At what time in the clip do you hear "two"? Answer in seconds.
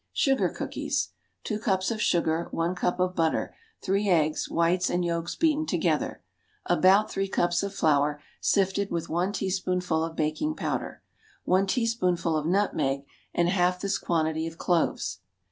1.43-1.59